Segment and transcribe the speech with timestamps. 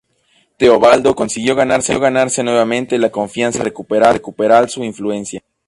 [0.57, 5.43] Teobaldo consiguió ganarse nuevamente la confianza real y recuperar su influencia.